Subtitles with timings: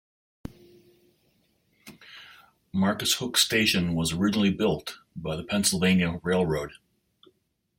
[2.73, 6.71] Marcus Hook station was originally built by the Pennsylvania Railroad.